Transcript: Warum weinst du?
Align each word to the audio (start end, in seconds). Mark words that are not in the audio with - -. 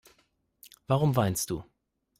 Warum 0.87 1.15
weinst 1.15 1.47
du? 1.51 1.63